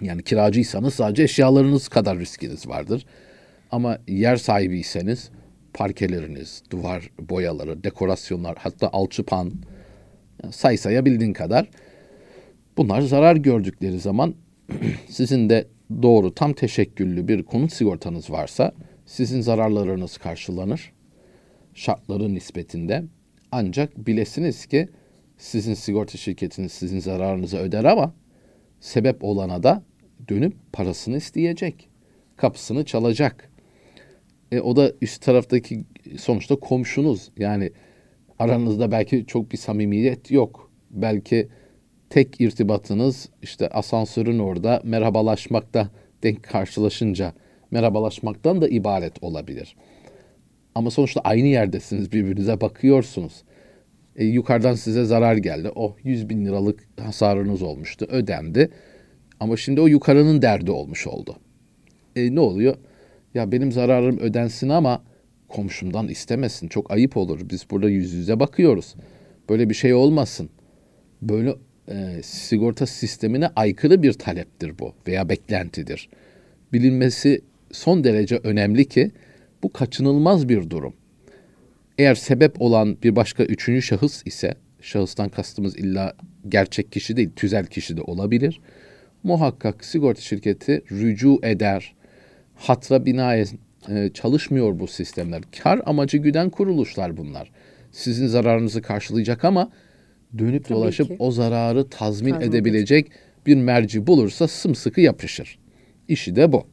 Yani 0.00 0.22
kiracıysanız 0.22 0.94
sadece 0.94 1.22
eşyalarınız 1.22 1.88
kadar 1.88 2.18
riskiniz 2.18 2.68
vardır. 2.68 3.06
Ama 3.70 3.98
yer 4.08 4.36
sahibiyseniz 4.36 5.30
parkeleriniz, 5.74 6.62
duvar 6.70 7.10
boyaları, 7.18 7.84
dekorasyonlar, 7.84 8.56
hatta 8.58 8.90
alçıpan 8.92 9.52
say 10.50 10.76
sayabildiğin 10.76 11.32
kadar 11.32 11.68
bunlar 12.76 13.00
zarar 13.00 13.36
gördükleri 13.36 13.98
zaman 13.98 14.34
sizin 15.08 15.50
de 15.50 15.66
doğru 16.02 16.34
tam 16.34 16.52
teşekküllü 16.52 17.28
bir 17.28 17.42
konut 17.42 17.72
sigortanız 17.72 18.30
varsa 18.30 18.72
sizin 19.06 19.40
zararlarınız 19.40 20.18
karşılanır 20.18 20.92
şartları 21.74 22.34
nispetinde. 22.34 23.04
Ancak 23.52 24.06
bilesiniz 24.06 24.66
ki 24.66 24.88
sizin 25.38 25.74
sigorta 25.74 26.18
şirketiniz 26.18 26.72
sizin 26.72 27.00
zararınızı 27.00 27.58
öder 27.58 27.84
ama 27.84 28.14
sebep 28.80 29.24
olana 29.24 29.62
da 29.62 29.82
dönüp 30.28 30.54
parasını 30.72 31.16
isteyecek. 31.16 31.88
Kapısını 32.36 32.84
çalacak. 32.84 33.50
E, 34.52 34.60
o 34.60 34.76
da 34.76 34.92
üst 35.02 35.22
taraftaki 35.22 35.84
sonuçta 36.18 36.56
komşunuz. 36.56 37.30
Yani 37.38 37.70
aranızda 38.38 38.92
belki 38.92 39.26
çok 39.26 39.52
bir 39.52 39.56
samimiyet 39.56 40.30
yok. 40.30 40.70
Belki 40.90 41.48
tek 42.10 42.40
irtibatınız 42.40 43.28
işte 43.42 43.68
asansörün 43.68 44.38
orada 44.38 44.80
merhabalaşmakta 44.84 45.88
denk 46.22 46.42
karşılaşınca 46.42 47.32
merhabalaşmaktan 47.70 48.62
da 48.62 48.68
ibaret 48.68 49.22
olabilir. 49.22 49.76
Ama 50.74 50.90
sonuçta 50.90 51.20
aynı 51.20 51.46
yerdesiniz 51.46 52.12
birbirinize 52.12 52.60
bakıyorsunuz. 52.60 53.42
E, 54.16 54.24
yukarıdan 54.24 54.74
size 54.74 55.04
zarar 55.04 55.36
geldi. 55.36 55.70
Oh 55.74 55.96
100 56.04 56.28
bin 56.28 56.46
liralık 56.46 56.88
hasarınız 57.00 57.62
olmuştu 57.62 58.06
ödendi. 58.10 58.70
Ama 59.40 59.56
şimdi 59.56 59.80
o 59.80 59.86
yukarının 59.86 60.42
derdi 60.42 60.70
olmuş 60.70 61.06
oldu. 61.06 61.36
E, 62.16 62.34
ne 62.34 62.40
oluyor? 62.40 62.76
Ya 63.34 63.52
benim 63.52 63.72
zararım 63.72 64.18
ödensin 64.18 64.68
ama 64.68 65.02
komşumdan 65.48 66.08
istemesin. 66.08 66.68
Çok 66.68 66.90
ayıp 66.90 67.16
olur. 67.16 67.40
Biz 67.50 67.70
burada 67.70 67.88
yüz 67.88 68.12
yüze 68.12 68.40
bakıyoruz. 68.40 68.94
Böyle 69.48 69.70
bir 69.70 69.74
şey 69.74 69.94
olmasın. 69.94 70.50
Böyle 71.22 71.54
e, 71.90 72.22
sigorta 72.22 72.86
sistemine 72.86 73.48
aykırı 73.56 74.02
bir 74.02 74.12
taleptir 74.12 74.78
bu 74.78 74.94
veya 75.06 75.28
beklentidir. 75.28 76.08
Bilinmesi 76.72 77.40
son 77.72 78.04
derece 78.04 78.40
önemli 78.42 78.84
ki 78.88 79.10
bu 79.62 79.72
kaçınılmaz 79.72 80.48
bir 80.48 80.70
durum. 80.70 80.94
Eğer 81.98 82.14
sebep 82.14 82.62
olan 82.62 82.96
bir 83.02 83.16
başka 83.16 83.42
üçüncü 83.44 83.82
şahıs 83.82 84.22
ise, 84.26 84.54
şahıstan 84.80 85.28
kastımız 85.28 85.78
illa 85.78 86.14
gerçek 86.48 86.92
kişi 86.92 87.16
değil, 87.16 87.30
tüzel 87.36 87.66
kişi 87.66 87.96
de 87.96 88.02
olabilir. 88.02 88.60
Muhakkak 89.22 89.84
sigorta 89.84 90.20
şirketi 90.20 90.82
rücu 90.92 91.38
eder, 91.42 91.94
hatra 92.54 93.06
binaen 93.06 93.46
e, 93.88 94.10
çalışmıyor 94.14 94.78
bu 94.78 94.86
sistemler. 94.86 95.42
Kar 95.62 95.80
amacı 95.86 96.18
güden 96.18 96.50
kuruluşlar 96.50 97.16
bunlar. 97.16 97.50
Sizin 97.92 98.26
zararınızı 98.26 98.82
karşılayacak 98.82 99.44
ama 99.44 99.70
dönüp 100.38 100.64
Tabii 100.64 100.74
dolaşıp 100.74 101.08
ki. 101.08 101.16
o 101.18 101.30
zararı 101.30 101.88
tazmin 101.88 102.32
Tazmin 102.32 102.48
edebilecek 102.48 103.10
bir 103.46 103.56
merci 103.56 104.06
bulursa 104.06 104.48
sımsıkı 104.48 105.00
yapışır. 105.00 105.58
İşi 106.08 106.36
de 106.36 106.52
bu. 106.52 106.66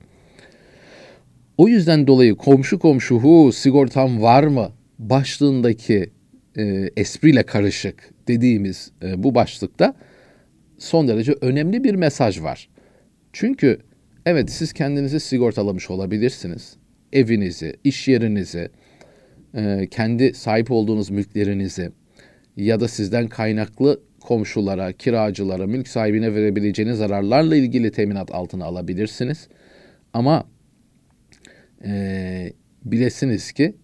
O 1.58 1.68
yüzden 1.68 2.08
dolayı 2.08 2.36
komşu 2.36 2.80
komşu 2.80 3.16
hu 3.16 3.52
sigortam 3.52 4.22
var 4.22 4.44
mı 4.44 4.72
başlığındaki 5.00 6.10
e, 6.58 6.90
espriyle 6.98 7.44
karışık 7.44 8.14
dediğimiz 8.28 8.92
e, 9.04 9.24
bu 9.24 9.36
başlıkta 9.36 9.96
son 10.78 11.08
derece 11.08 11.34
önemli 11.42 11.84
bir 11.84 11.96
mesaj 11.96 12.42
var. 12.42 12.70
Çünkü 13.34 13.80
evet 14.26 14.52
siz 14.52 14.74
kendinizi 14.74 15.20
sigortalamış 15.20 15.90
olabilirsiniz. 15.90 16.76
Evinizi, 17.14 17.76
iş 17.84 18.08
yerinizi, 18.08 18.70
e, 19.56 19.88
kendi 19.92 20.34
sahip 20.34 20.72
olduğunuz 20.72 21.10
mülklerinizi 21.10 21.92
ya 22.58 22.80
da 22.80 22.88
sizden 22.88 23.28
kaynaklı 23.28 24.00
komşulara, 24.20 24.92
kiracılara, 24.92 25.68
mülk 25.68 25.88
sahibine 25.88 26.36
verebileceğiniz 26.36 26.98
zararlarla 26.98 27.56
ilgili 27.56 27.92
teminat 27.92 28.32
altına 28.32 28.66
alabilirsiniz. 28.66 29.48
Ama 30.14 30.46
e, 31.86 32.54
bilesiniz 32.86 33.52
ki 33.52 33.76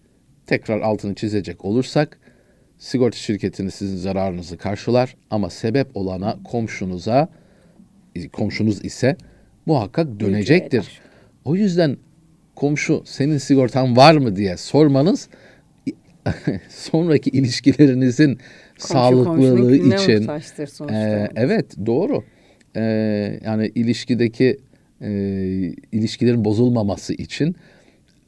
tekrar 0.46 0.80
altını 0.80 1.14
çizecek 1.14 1.64
olursak 1.64 2.18
sigorta 2.78 3.18
şirketiniz 3.18 3.74
sizin 3.74 3.96
zararınızı 3.96 4.58
karşılar 4.58 5.16
ama 5.30 5.50
sebep 5.50 5.96
olana 5.96 6.38
komşunuza 6.44 7.28
komşunuz 8.32 8.84
ise 8.84 9.16
muhakkak 9.66 10.20
dönecektir. 10.20 11.00
O 11.44 11.56
yüzden 11.56 11.96
komşu 12.54 13.02
senin 13.06 13.38
sigortan 13.38 13.96
var 13.96 14.14
mı 14.14 14.36
diye 14.36 14.56
sormanız 14.56 15.28
sonraki 16.68 17.30
ilişkilerinizin 17.30 18.38
sağlıklılığı 18.78 19.76
için 19.76 20.28
e, 20.92 21.28
evet 21.36 21.86
doğru 21.86 22.24
e, 22.76 22.82
yani 23.44 23.72
ilişkideki 23.74 24.58
e, 25.00 25.10
ilişkilerin 25.92 26.44
bozulmaması 26.44 27.14
için 27.14 27.56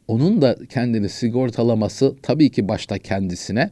onun 0.08 0.42
da 0.42 0.56
kendini 0.68 1.08
sigortalaması 1.08 2.14
tabii 2.22 2.50
ki 2.50 2.68
başta 2.68 2.98
kendisine 2.98 3.70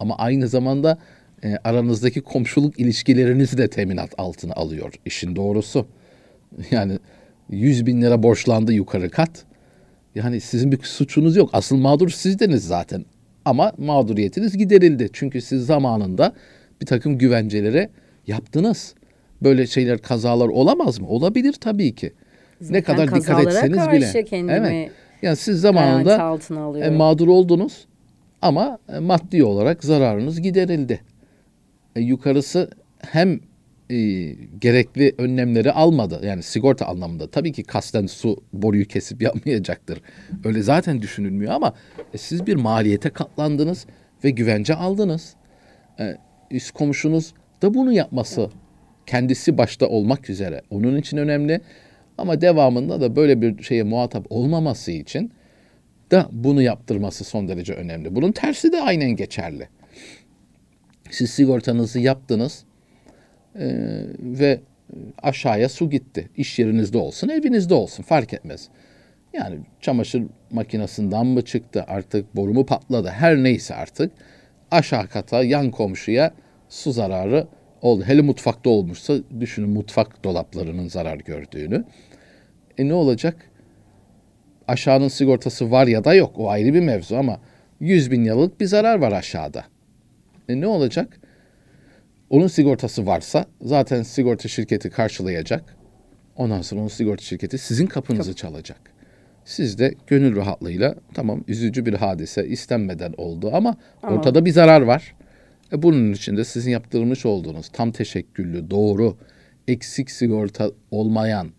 ama 0.00 0.16
aynı 0.16 0.48
zamanda 0.48 0.98
e, 1.44 1.56
aranızdaki 1.64 2.20
komşuluk 2.20 2.80
ilişkilerinizi 2.80 3.58
de 3.58 3.68
teminat 3.68 4.14
altına 4.18 4.52
alıyor 4.52 4.92
işin 5.06 5.36
doğrusu. 5.36 5.86
Yani 6.70 6.98
100 7.50 7.86
bin 7.86 8.02
lira 8.02 8.22
borçlandı 8.22 8.72
yukarı 8.72 9.10
kat. 9.10 9.44
Yani 10.14 10.40
sizin 10.40 10.72
bir 10.72 10.82
suçunuz 10.82 11.36
yok. 11.36 11.50
Asıl 11.52 11.76
mağdur 11.76 12.08
sizdiniz 12.10 12.66
zaten. 12.66 13.04
Ama 13.44 13.72
mağduriyetiniz 13.78 14.58
giderildi. 14.58 15.10
Çünkü 15.12 15.40
siz 15.40 15.66
zamanında 15.66 16.32
bir 16.80 16.86
takım 16.86 17.18
güvencelere 17.18 17.90
yaptınız. 18.26 18.94
Böyle 19.42 19.66
şeyler 19.66 19.98
kazalar 19.98 20.48
olamaz 20.48 21.00
mı? 21.00 21.08
Olabilir 21.08 21.52
tabii 21.52 21.94
ki. 21.94 22.12
Zaten 22.60 22.74
ne 22.74 22.82
kadar 22.82 23.14
dikkat 23.14 23.46
etseniz 23.46 23.90
bile. 23.92 24.24
Kendimi 24.24 24.52
evet. 24.52 24.90
Yani 25.22 25.36
siz 25.36 25.60
zamanında 25.60 26.38
e, 26.78 26.90
mağdur 26.90 27.28
oldunuz 27.28 27.86
ama 28.42 28.78
e, 28.94 28.98
maddi 28.98 29.44
olarak 29.44 29.84
zararınız 29.84 30.40
giderildi. 30.40 31.00
E, 31.96 32.00
yukarısı 32.00 32.70
hem 32.98 33.40
e, 33.92 33.96
gerekli 34.60 35.14
önlemleri 35.18 35.72
almadı. 35.72 36.20
Yani 36.24 36.42
sigorta 36.42 36.86
anlamında. 36.86 37.30
Tabii 37.30 37.52
ki 37.52 37.62
kasten 37.62 38.06
su 38.06 38.42
boruyu 38.52 38.88
kesip 38.88 39.22
yapmayacaktır. 39.22 40.00
Öyle 40.44 40.62
zaten 40.62 41.02
düşünülmüyor 41.02 41.52
ama 41.52 41.74
e, 42.14 42.18
siz 42.18 42.46
bir 42.46 42.56
maliyete 42.56 43.10
katlandınız 43.10 43.86
ve 44.24 44.30
güvence 44.30 44.74
aldınız. 44.74 45.34
E, 46.00 46.16
üst 46.50 46.70
komşunuz 46.70 47.34
da 47.62 47.74
bunu 47.74 47.92
yapması 47.92 48.50
kendisi 49.06 49.58
başta 49.58 49.86
olmak 49.86 50.30
üzere. 50.30 50.62
Onun 50.70 50.96
için 50.96 51.16
önemli. 51.16 51.60
Ama 52.18 52.40
devamında 52.40 53.00
da 53.00 53.16
böyle 53.16 53.42
bir 53.42 53.62
şeye 53.62 53.82
muhatap 53.82 54.26
olmaması 54.30 54.90
için 54.90 55.32
da 56.10 56.28
bunu 56.32 56.62
yaptırması 56.62 57.24
son 57.24 57.48
derece 57.48 57.74
önemli. 57.74 58.14
Bunun 58.14 58.32
tersi 58.32 58.72
de 58.72 58.80
aynen 58.80 59.10
geçerli. 59.10 59.68
Siz 61.10 61.30
sigortanızı 61.30 62.00
yaptınız 62.00 62.64
e, 63.58 63.66
ve 64.18 64.60
aşağıya 65.22 65.68
su 65.68 65.90
gitti. 65.90 66.28
İş 66.36 66.58
yerinizde 66.58 66.98
olsun, 66.98 67.28
evinizde 67.28 67.74
olsun 67.74 68.02
fark 68.02 68.34
etmez. 68.34 68.68
Yani 69.32 69.58
çamaşır 69.80 70.22
makinesinden 70.50 71.26
mı 71.26 71.42
çıktı 71.42 71.84
artık 71.88 72.36
boru 72.36 72.54
mu 72.54 72.66
patladı 72.66 73.08
her 73.08 73.36
neyse 73.36 73.74
artık 73.74 74.12
aşağı 74.70 75.08
kata 75.08 75.44
yan 75.44 75.70
komşuya 75.70 76.34
su 76.68 76.92
zararı 76.92 77.46
oldu. 77.82 78.04
Hele 78.06 78.22
mutfakta 78.22 78.70
olmuşsa 78.70 79.14
düşünün 79.40 79.70
mutfak 79.70 80.24
dolaplarının 80.24 80.88
zarar 80.88 81.16
gördüğünü. 81.16 81.84
E 82.78 82.88
ne 82.88 82.94
olacak? 82.94 83.50
Aşağının 84.68 85.08
sigortası 85.08 85.70
var 85.70 85.86
ya 85.86 86.04
da 86.04 86.14
yok 86.14 86.32
o 86.38 86.50
ayrı 86.50 86.74
bir 86.74 86.80
mevzu 86.80 87.16
ama 87.16 87.40
100 87.80 88.10
bin 88.10 88.24
liralık 88.24 88.60
bir 88.60 88.66
zarar 88.66 88.98
var 88.98 89.12
aşağıda. 89.12 89.64
E 90.48 90.60
ne 90.60 90.66
olacak? 90.66 91.20
Onun 92.32 92.46
sigortası 92.46 93.06
varsa 93.06 93.46
zaten 93.62 94.02
sigorta 94.02 94.48
şirketi 94.48 94.90
karşılayacak. 94.90 95.76
Ondan 96.36 96.62
sonra 96.62 96.80
onun 96.80 96.88
sigorta 96.88 97.24
şirketi 97.24 97.58
sizin 97.58 97.86
kapınızı 97.86 98.34
çalacak. 98.34 98.80
Siz 99.44 99.78
de 99.78 99.94
gönül 100.06 100.36
rahatlığıyla 100.36 100.94
tamam 101.14 101.44
üzücü 101.48 101.86
bir 101.86 101.94
hadise 101.94 102.48
istenmeden 102.48 103.14
oldu 103.16 103.50
ama, 103.54 103.76
ama. 104.02 104.16
ortada 104.16 104.44
bir 104.44 104.50
zarar 104.50 104.80
var. 104.80 105.14
E 105.72 105.82
bunun 105.82 106.12
için 106.12 106.36
de 106.36 106.44
sizin 106.44 106.70
yaptırmış 106.70 107.26
olduğunuz 107.26 107.68
tam 107.68 107.92
teşekküllü, 107.92 108.70
doğru, 108.70 109.16
eksik 109.68 110.10
sigorta 110.10 110.70
olmayan, 110.90 111.50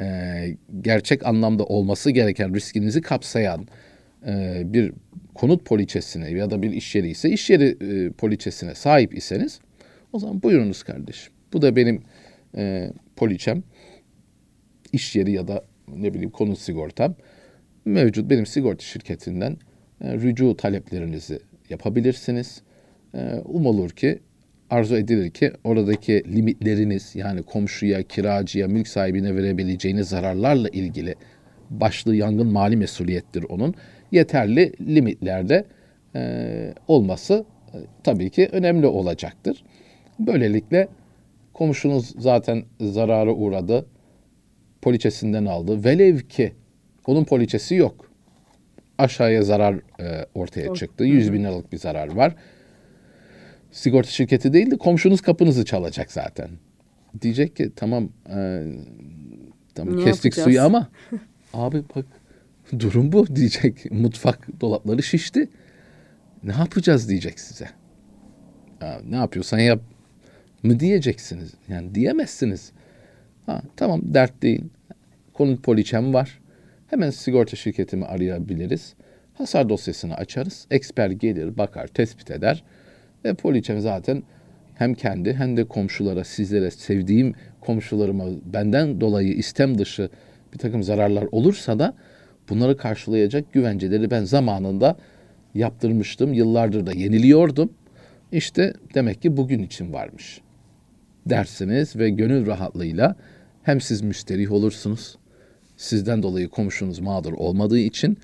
e, 0.00 0.06
gerçek 0.80 1.26
anlamda 1.26 1.64
olması 1.64 2.10
gereken 2.10 2.54
riskinizi 2.54 3.00
kapsayan 3.00 3.68
e, 4.26 4.62
bir 4.64 4.92
konut 5.34 5.64
poliçesine 5.64 6.30
ya 6.30 6.50
da 6.50 6.62
bir 6.62 6.70
iş 6.70 6.94
yeri 6.94 7.10
ise 7.10 7.30
iş 7.30 7.50
yeri 7.50 7.76
e, 7.80 8.10
poliçesine 8.12 8.74
sahip 8.74 9.16
iseniz 9.16 9.60
o 10.12 10.18
zaman 10.18 10.42
buyurunuz 10.42 10.82
kardeşim. 10.82 11.32
Bu 11.52 11.62
da 11.62 11.76
benim 11.76 12.02
e, 12.56 12.92
poliçem. 13.16 13.62
iş 14.92 15.16
yeri 15.16 15.32
ya 15.32 15.48
da 15.48 15.64
ne 15.96 16.14
bileyim 16.14 16.30
konut 16.30 16.58
sigortam 16.58 17.14
mevcut 17.84 18.30
benim 18.30 18.46
sigorta 18.46 18.84
şirketinden 18.84 19.56
e, 20.00 20.14
rücu 20.14 20.56
taleplerinizi 20.56 21.38
yapabilirsiniz. 21.70 22.62
E, 23.14 23.34
umulur 23.44 23.90
ki 23.90 24.18
arzu 24.70 24.96
edilir 24.96 25.30
ki 25.30 25.52
oradaki 25.64 26.24
limitleriniz 26.36 27.16
yani 27.16 27.42
komşuya, 27.42 28.02
kiracıya, 28.02 28.68
mülk 28.68 28.88
sahibine 28.88 29.36
verebileceğiniz 29.36 30.08
zararlarla 30.08 30.68
ilgili 30.68 31.14
başlı 31.70 32.16
yangın 32.16 32.46
mali 32.46 32.76
mesuliyettir 32.76 33.44
onun. 33.48 33.74
Yeterli 34.12 34.72
limitlerde 34.80 35.64
e, 36.14 36.74
olması 36.86 37.44
e, 37.74 37.76
tabii 38.04 38.30
ki 38.30 38.48
önemli 38.52 38.86
olacaktır. 38.86 39.64
Böylelikle 40.18 40.88
komşunuz 41.52 42.14
zaten 42.18 42.64
zarara 42.80 43.32
uğradı, 43.32 43.86
poliçesinden 44.82 45.44
aldı. 45.44 45.84
Velev 45.84 46.18
ki 46.18 46.52
onun 47.06 47.24
poliçesi 47.24 47.74
yok. 47.74 48.10
Aşağıya 48.98 49.42
zarar 49.42 49.74
e, 50.00 50.26
ortaya 50.34 50.74
çıktı. 50.74 51.04
100 51.04 51.32
bin 51.32 51.44
liralık 51.44 51.72
bir 51.72 51.78
zarar 51.78 52.14
var. 52.14 52.34
Sigorta 53.70 54.10
şirketi 54.10 54.52
değil 54.52 54.70
de 54.70 54.76
komşunuz 54.78 55.20
kapınızı 55.20 55.64
çalacak 55.64 56.12
zaten. 56.12 56.50
Diyecek 57.22 57.56
ki 57.56 57.70
tamam 57.76 58.08
e, 58.30 58.62
tamam 59.74 59.96
ne 59.96 60.04
kestik 60.04 60.24
yapacağız? 60.24 60.44
suyu 60.44 60.62
ama 60.62 60.88
abi 61.54 61.82
bak 61.96 62.06
durum 62.78 63.12
bu 63.12 63.36
diyecek. 63.36 63.90
Mutfak 63.90 64.60
dolapları 64.60 65.02
şişti. 65.02 65.48
Ne 66.42 66.52
yapacağız 66.52 67.08
diyecek 67.08 67.40
size. 67.40 67.68
Ya, 68.80 69.00
ne 69.08 69.16
yapıyorsan 69.16 69.58
yap 69.58 69.80
mı 70.62 70.80
diyeceksiniz. 70.80 71.54
Yani 71.68 71.94
diyemezsiniz. 71.94 72.72
Ha, 73.46 73.62
tamam 73.76 74.00
dert 74.04 74.42
değil. 74.42 74.64
Konut 75.34 75.62
poliçem 75.62 76.14
var. 76.14 76.40
Hemen 76.86 77.10
sigorta 77.10 77.56
şirketimi 77.56 78.04
arayabiliriz. 78.04 78.94
Hasar 79.34 79.68
dosyasını 79.68 80.14
açarız. 80.14 80.66
Eksper 80.70 81.10
gelir, 81.10 81.58
bakar, 81.58 81.86
tespit 81.86 82.30
eder. 82.30 82.64
Ve 83.24 83.34
poliçem 83.34 83.80
zaten 83.80 84.22
hem 84.74 84.94
kendi 84.94 85.34
hem 85.34 85.56
de 85.56 85.64
komşulara, 85.64 86.24
sizlere, 86.24 86.70
sevdiğim 86.70 87.34
komşularıma 87.60 88.24
benden 88.52 89.00
dolayı 89.00 89.32
istem 89.32 89.78
dışı 89.78 90.10
bir 90.52 90.58
takım 90.58 90.82
zararlar 90.82 91.26
olursa 91.32 91.78
da 91.78 91.94
bunları 92.48 92.76
karşılayacak 92.76 93.52
güvenceleri 93.52 94.10
ben 94.10 94.24
zamanında 94.24 94.96
yaptırmıştım. 95.54 96.32
Yıllardır 96.32 96.86
da 96.86 96.92
yeniliyordum. 96.92 97.72
İşte 98.32 98.72
demek 98.94 99.22
ki 99.22 99.36
bugün 99.36 99.62
için 99.62 99.92
varmış 99.92 100.40
dersiniz 101.30 101.96
ve 101.96 102.10
gönül 102.10 102.46
rahatlığıyla 102.46 103.16
hem 103.62 103.80
siz 103.80 104.02
müsterih 104.02 104.52
olursunuz, 104.52 105.18
sizden 105.76 106.22
dolayı 106.22 106.48
komşunuz 106.48 106.98
mağdur 106.98 107.32
olmadığı 107.32 107.78
için 107.78 108.18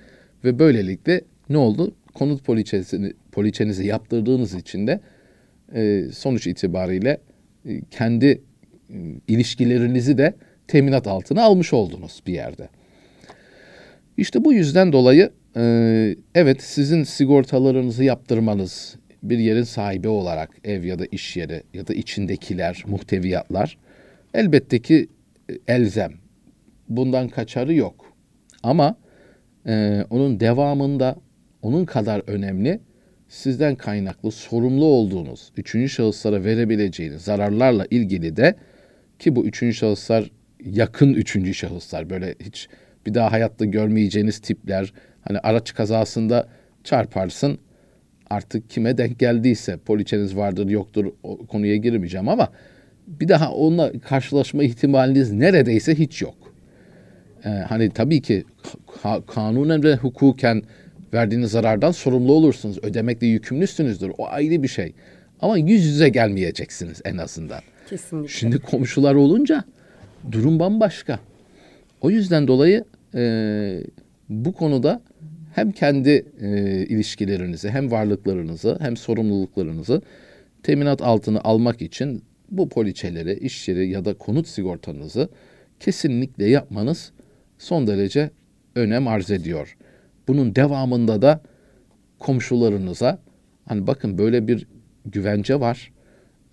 ve 0.45 0.59
böylelikle 0.59 1.21
ne 1.49 1.57
oldu? 1.57 1.95
Konut 2.15 2.45
poliçesini, 2.45 3.13
poliçenizi 3.33 3.87
yaptırdığınız 3.87 4.55
için 4.55 4.87
de 4.87 5.01
e, 5.75 6.05
sonuç 6.13 6.47
itibariyle 6.47 7.19
e, 7.69 7.81
kendi 7.91 8.27
e, 8.27 8.97
ilişkilerinizi 9.29 10.19
de 10.19 10.35
teminat 10.69 11.07
altına 11.07 11.43
almış 11.43 11.73
oldunuz 11.73 12.23
bir 12.27 12.33
yerde. 12.33 12.69
İşte 14.17 14.45
bu 14.45 14.53
yüzden 14.53 14.93
dolayı 14.93 15.31
e, 15.57 16.17
evet 16.35 16.63
sizin 16.63 17.05
sigortalarınızı 17.05 18.05
yaptırmanız, 18.05 18.97
bir 19.25 19.39
yerin 19.39 19.63
sahibi 19.63 20.09
olarak 20.09 20.51
ev 20.65 20.85
ya 20.85 20.99
da 20.99 21.07
iş 21.07 21.37
yeri 21.37 21.63
ya 21.75 21.87
da 21.87 21.95
içindekiler, 21.95 22.85
muhteviyatlar 22.87 23.79
elbette 24.35 24.79
ki 24.79 25.09
e, 25.51 25.55
elzem. 25.69 26.13
Bundan 26.89 27.29
kaçarı 27.29 27.75
yok. 27.75 28.13
Ama 28.63 28.97
e, 29.67 30.05
onun 30.11 30.41
devamında 30.41 31.17
onun 31.63 31.85
kadar 31.85 32.23
önemli 32.27 32.81
sizden 33.29 33.77
kaynaklı 33.77 34.31
sorumlu 34.31 34.85
olduğunuz 34.85 35.53
üçüncü 35.57 35.89
şahıslara 35.89 36.45
verebileceğiniz 36.45 37.23
zararlarla 37.23 37.87
ilgili 37.91 38.37
de 38.37 38.55
ki 39.19 39.37
bu 39.37 39.47
üçüncü 39.47 39.75
şahıslar 39.75 40.31
yakın 40.65 41.15
üçüncü 41.15 41.55
şahıslar 41.55 42.11
böyle 42.11 42.35
hiç 42.41 42.69
bir 43.07 43.15
daha 43.15 43.33
hayatta 43.33 43.65
görmeyeceğiniz 43.65 44.39
tipler 44.39 44.93
hani 45.21 45.39
araç 45.39 45.75
kazasında 45.75 46.49
çarparsın 46.85 47.59
artık 48.31 48.71
kime 48.71 48.99
denk 48.99 49.19
geldiyse 49.19 49.77
poliçeniz 49.77 50.37
vardır 50.37 50.69
yoktur 50.69 51.07
o 51.23 51.47
konuya 51.47 51.77
girmeyeceğim 51.77 52.29
ama 52.29 52.49
bir 53.07 53.29
daha 53.29 53.53
onunla 53.53 53.93
karşılaşma 54.01 54.65
ihtimaliniz 54.65 55.33
neredeyse 55.33 55.95
hiç 55.95 56.23
yok. 56.23 56.35
Ee, 57.45 57.49
hani 57.49 57.91
tabii 57.91 58.23
ki 58.23 58.45
ka- 59.03 59.27
kanunen 59.27 59.83
ve 59.83 59.97
hukuken 59.97 60.63
verdiğiniz 61.15 61.51
zarardan 61.51 61.91
sorumlu 61.91 62.33
olursunuz. 62.33 62.79
Ödemekle 62.83 63.27
yükümlüsünüzdür. 63.27 64.13
O 64.19 64.27
ayrı 64.29 64.63
bir 64.63 64.69
şey. 64.69 64.93
Ama 65.41 65.59
yüz 65.59 65.85
yüze 65.85 66.09
gelmeyeceksiniz 66.09 67.01
en 67.05 67.17
azından. 67.19 67.61
Kesinlikle. 67.91 68.29
Şimdi 68.29 68.59
komşular 68.59 69.15
olunca 69.15 69.65
durum 70.33 70.59
bambaşka. 70.59 71.19
O 72.01 72.11
yüzden 72.11 72.49
dolayı 72.49 72.85
e, 73.15 73.23
bu 74.29 74.53
konuda 74.53 75.03
hem 75.55 75.73
kendi 75.73 76.25
e, 76.41 76.49
ilişkilerinizi 76.87 77.71
hem 77.71 77.91
varlıklarınızı 77.91 78.79
hem 78.81 78.97
sorumluluklarınızı 78.97 80.03
teminat 80.63 81.03
altına 81.03 81.41
almak 81.41 81.83
için 81.83 82.23
bu 82.51 82.69
poliçeleri, 82.69 83.39
iş 83.39 83.69
yeri 83.69 83.89
ya 83.89 84.05
da 84.05 84.15
konut 84.15 84.49
sigortanızı 84.49 85.29
kesinlikle 85.81 86.49
yapmanız 86.49 87.13
son 87.59 87.87
derece 87.87 88.31
önem 88.75 89.09
arz 89.09 89.31
ediyor. 89.31 89.77
Bunun 90.29 90.55
devamında 90.55 91.23
da 91.23 91.41
komşularınıza 92.19 93.19
hani 93.65 93.87
bakın 93.87 94.19
böyle 94.19 94.49
bir 94.49 94.67
güvence 95.07 95.61
var. 95.61 95.93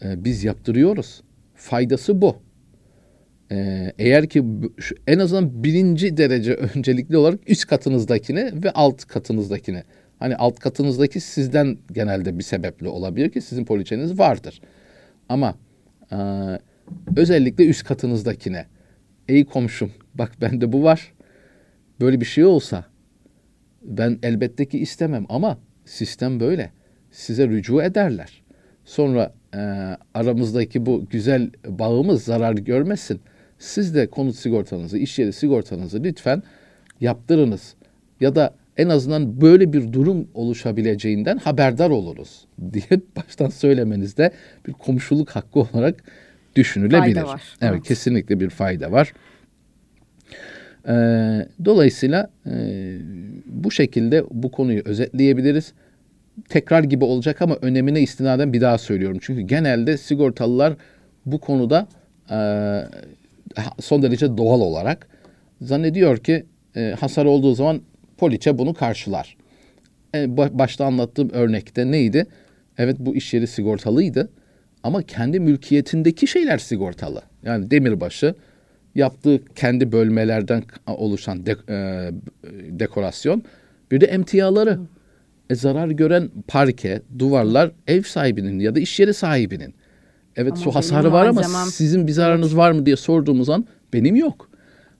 Ee, 0.03 0.25
biz 0.25 0.43
yaptırıyoruz. 0.43 1.21
Faydası 1.55 2.21
bu. 2.21 2.35
Ee, 3.51 3.93
eğer 3.99 4.29
ki 4.29 4.43
en 5.07 5.19
azından 5.19 5.63
birinci 5.63 6.17
derece 6.17 6.53
öncelikli 6.53 7.17
olarak 7.17 7.39
üst 7.49 7.65
katınızdakine 7.65 8.51
ve 8.63 8.71
alt 8.71 9.05
katınızdakine. 9.05 9.83
Hani 10.19 10.35
alt 10.35 10.59
katınızdaki 10.59 11.19
sizden 11.19 11.77
genelde 11.91 12.37
bir 12.37 12.43
sebeple 12.43 12.87
olabilir 12.87 13.29
ki 13.29 13.41
sizin 13.41 13.65
poliçeniz 13.65 14.19
vardır. 14.19 14.61
Ama 15.29 15.55
e, 16.11 16.17
özellikle 17.15 17.65
üst 17.65 17.83
katınızdakine. 17.83 18.65
Ey 19.27 19.45
komşum 19.45 19.91
bak 20.13 20.31
bende 20.41 20.71
bu 20.71 20.83
var. 20.83 21.13
Böyle 22.01 22.21
bir 22.21 22.25
şey 22.25 22.45
olsa 22.45 22.85
ben 23.81 24.19
elbette 24.23 24.65
ki 24.65 24.79
istemem 24.79 25.25
ama 25.29 25.57
sistem 25.85 26.39
böyle. 26.39 26.71
Size 27.11 27.47
rücu 27.47 27.81
ederler. 27.81 28.43
Sonra 28.85 29.33
e, 29.53 29.57
aramızdaki 30.13 30.85
bu 30.85 31.05
güzel 31.09 31.51
bağımız 31.67 32.23
zarar 32.23 32.53
görmesin. 32.53 33.21
Siz 33.61 33.95
de 33.95 34.07
konut 34.07 34.35
sigortanızı, 34.35 34.97
iş 34.97 35.19
yeri 35.19 35.33
sigortanızı 35.33 36.03
lütfen 36.03 36.43
yaptırınız. 37.01 37.73
Ya 38.19 38.35
da 38.35 38.53
en 38.77 38.89
azından 38.89 39.41
böyle 39.41 39.73
bir 39.73 39.93
durum 39.93 40.27
oluşabileceğinden 40.33 41.37
haberdar 41.37 41.89
oluruz 41.89 42.45
diye 42.73 43.01
baştan 43.15 43.49
söylemenizde 43.49 44.31
bir 44.67 44.73
komşuluk 44.73 45.29
hakkı 45.29 45.59
olarak 45.59 46.03
düşünülebilir. 46.55 47.15
Fayda 47.15 47.27
var. 47.27 47.41
Evet, 47.61 47.73
evet. 47.73 47.83
kesinlikle 47.83 48.39
bir 48.39 48.49
fayda 48.49 48.91
var. 48.91 49.13
Ee, 50.87 51.47
dolayısıyla 51.65 52.29
e, 52.45 52.51
bu 53.45 53.71
şekilde 53.71 54.23
bu 54.31 54.51
konuyu 54.51 54.81
özetleyebiliriz. 54.85 55.73
Tekrar 56.49 56.83
gibi 56.83 57.05
olacak 57.05 57.41
ama 57.41 57.55
önemine 57.61 58.01
istinaden 58.01 58.53
bir 58.53 58.61
daha 58.61 58.77
söylüyorum. 58.77 59.17
Çünkü 59.21 59.41
genelde 59.41 59.97
sigortalılar 59.97 60.73
bu 61.25 61.39
konuda 61.39 61.87
e, 62.29 62.37
son 63.79 64.03
derece 64.03 64.37
doğal 64.37 64.61
olarak 64.61 65.07
zannediyor 65.61 66.17
ki 66.17 66.45
e, 66.75 66.95
hasar 66.99 67.25
olduğu 67.25 67.55
zaman 67.55 67.81
poliçe 68.17 68.57
bunu 68.57 68.73
karşılar. 68.73 69.37
E, 70.15 70.37
başta 70.37 70.85
anlattığım 70.85 71.29
örnekte 71.29 71.91
neydi? 71.91 72.27
Evet 72.77 72.95
bu 72.99 73.15
iş 73.15 73.33
yeri 73.33 73.47
sigortalıydı 73.47 74.29
ama 74.83 75.01
kendi 75.01 75.39
mülkiyetindeki 75.39 76.27
şeyler 76.27 76.57
sigortalı. 76.57 77.21
Yani 77.43 77.71
demirbaşı 77.71 78.35
yaptığı 78.95 79.45
kendi 79.55 79.91
bölmelerden 79.91 80.63
oluşan 80.87 81.45
de, 81.45 81.55
e, 81.69 82.09
dekorasyon 82.79 83.43
bir 83.91 84.01
de 84.01 84.05
emtiaları. 84.05 84.79
E, 85.49 85.55
zarar 85.55 85.87
gören 85.87 86.29
parke, 86.47 87.01
duvarlar 87.19 87.71
ev 87.87 88.01
sahibinin 88.01 88.59
ya 88.59 88.75
da 88.75 88.79
iş 88.79 88.99
yeri 88.99 89.13
sahibinin. 89.13 89.73
Evet 90.35 90.51
Ama 90.51 90.61
su 90.61 90.75
hasarı 90.75 91.11
var 91.11 91.25
ama 91.25 91.41
malzemem- 91.41 91.71
sizin 91.71 92.07
bir 92.07 92.11
zararınız 92.11 92.57
var 92.57 92.71
mı 92.71 92.85
diye 92.85 92.95
sorduğumuz 92.95 93.49
an 93.49 93.65
benim 93.93 94.15
yok. 94.15 94.49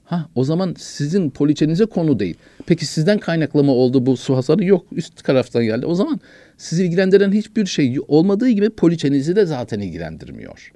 Ha 0.05 0.25
o 0.35 0.43
zaman 0.43 0.75
sizin 0.77 1.29
poliçenize 1.29 1.85
konu 1.85 2.19
değil. 2.19 2.35
Peki 2.65 2.85
sizden 2.85 3.17
kaynaklı 3.17 3.63
mı 3.63 3.71
oldu 3.71 4.05
bu 4.05 4.17
su 4.17 4.35
hasarı? 4.37 4.65
Yok 4.65 4.85
üst 4.91 5.23
taraftan 5.23 5.63
geldi. 5.63 5.85
O 5.85 5.95
zaman 5.95 6.19
sizi 6.57 6.85
ilgilendiren 6.85 7.31
hiçbir 7.31 7.65
şey 7.65 7.97
olmadığı 8.07 8.49
gibi 8.49 8.69
poliçenizi 8.69 9.35
de 9.35 9.45
zaten 9.45 9.79
ilgilendirmiyor. 9.79 10.71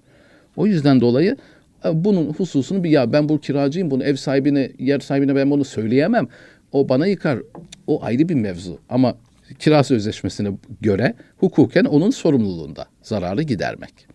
O 0.56 0.68
yüzden 0.68 1.02
dolayı 1.02 1.38
e, 1.86 2.04
bunun 2.04 2.34
hususunu 2.34 2.84
bir 2.84 2.90
ya 2.90 3.14
ben 3.14 3.30
bu 3.30 3.40
kiracıyım 3.40 3.92
bunu 3.92 4.04
ev 4.04 4.16
sahibine 4.16 4.72
yer 4.80 5.00
sahibine 5.00 5.36
ben 5.36 5.52
bunu 5.52 5.66
söyleyemem. 5.66 6.28
O 6.72 6.90
bana 6.90 7.08
yıkar. 7.08 7.40
O 7.88 8.04
ayrı 8.04 8.30
bir 8.30 8.36
mevzu. 8.36 8.80
Ama 8.90 9.16
kira 9.60 9.84
sözleşmesine 9.84 10.52
göre 10.82 11.14
hukuken 11.38 11.86
onun 11.86 12.10
sorumluluğunda 12.10 12.86
zararı 13.04 13.42
gidermek 13.42 14.15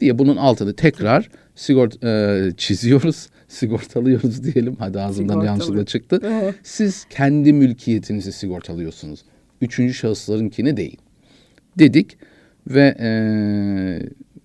diye 0.00 0.18
bunun 0.18 0.36
altını 0.36 0.76
tekrar 0.76 1.28
sigort 1.54 2.04
e, 2.04 2.52
çiziyoruz, 2.56 3.28
sigortalıyoruz 3.48 4.44
diyelim. 4.44 4.76
Hadi 4.78 5.00
ağzımdan 5.00 5.40
yanlışlıkla 5.44 5.84
çıktı. 5.84 6.20
Siz 6.62 7.04
kendi 7.10 7.52
mülkiyetinizi 7.52 8.32
sigortalıyorsunuz. 8.32 9.24
Üçüncü 9.60 9.94
şahıslarınkini 9.94 10.76
değil. 10.76 10.96
Dedik 11.78 12.18
ve 12.66 12.96
e, 13.00 13.08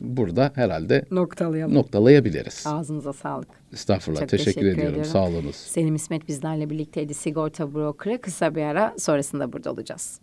burada 0.01 0.51
herhalde 0.55 1.05
Noktalayalım. 1.11 1.75
noktalayabiliriz. 1.75 2.63
Ağzınıza 2.67 3.13
sağlık. 3.13 3.47
Estağfurullah. 3.73 4.19
Çok 4.19 4.29
teşekkür, 4.29 4.51
teşekkür 4.51 4.67
ediyorum. 4.67 4.89
ediyorum. 4.89 5.11
Sağ 5.11 5.27
olunuz. 5.27 5.55
Selim 5.55 5.95
İsmet 5.95 6.27
bizlerle 6.27 6.69
birlikteydi 6.69 7.13
sigorta 7.13 7.73
brokerı. 7.73 8.21
Kısa 8.21 8.55
bir 8.55 8.61
ara 8.61 8.95
sonrasında 8.99 9.53
burada 9.53 9.71
olacağız. 9.71 10.19